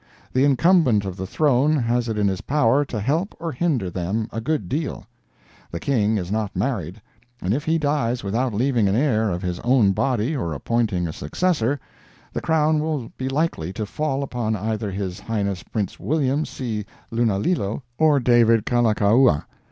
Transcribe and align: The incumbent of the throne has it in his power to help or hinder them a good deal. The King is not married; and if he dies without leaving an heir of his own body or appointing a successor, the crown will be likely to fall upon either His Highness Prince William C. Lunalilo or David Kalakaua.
The 0.33 0.43
incumbent 0.43 1.05
of 1.05 1.15
the 1.15 1.27
throne 1.27 1.75
has 1.75 2.09
it 2.09 2.17
in 2.17 2.27
his 2.27 2.41
power 2.41 2.83
to 2.85 2.99
help 2.99 3.35
or 3.39 3.51
hinder 3.51 3.87
them 3.91 4.29
a 4.33 4.41
good 4.41 4.67
deal. 4.67 5.05
The 5.69 5.79
King 5.79 6.17
is 6.17 6.31
not 6.31 6.55
married; 6.55 6.99
and 7.39 7.53
if 7.53 7.65
he 7.65 7.77
dies 7.77 8.23
without 8.23 8.51
leaving 8.51 8.87
an 8.87 8.95
heir 8.95 9.29
of 9.29 9.43
his 9.43 9.59
own 9.59 9.91
body 9.91 10.35
or 10.35 10.53
appointing 10.53 11.07
a 11.07 11.13
successor, 11.13 11.79
the 12.33 12.41
crown 12.41 12.79
will 12.79 13.11
be 13.15 13.29
likely 13.29 13.71
to 13.73 13.85
fall 13.85 14.23
upon 14.23 14.55
either 14.55 14.89
His 14.89 15.19
Highness 15.19 15.61
Prince 15.61 15.99
William 15.99 16.45
C. 16.47 16.83
Lunalilo 17.11 17.83
or 17.99 18.19
David 18.19 18.65
Kalakaua. 18.65 19.45